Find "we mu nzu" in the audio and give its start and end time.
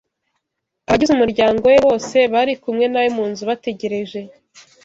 3.03-3.43